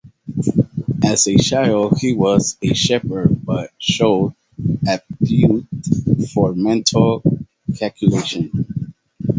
As 1.05 1.27
a 1.27 1.35
child 1.37 1.99
he 1.99 2.13
was 2.13 2.57
a 2.63 2.73
shepherd 2.73 3.45
but 3.45 3.69
showed 3.77 4.33
aptitude 4.87 5.67
for 6.33 6.55
mental 6.55 7.21
calculation. 7.77 8.95